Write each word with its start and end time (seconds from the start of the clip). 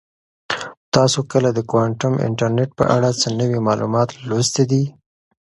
تاسو 0.95 1.19
کله 1.31 1.49
د 1.53 1.59
کوانټم 1.69 2.13
انټرنیټ 2.27 2.69
په 2.79 2.83
اړه 2.95 3.09
څه 3.21 3.27
نوي 3.39 3.59
معلومات 3.67 4.09
لوستي 4.29 4.63
دي؟ 4.71 4.83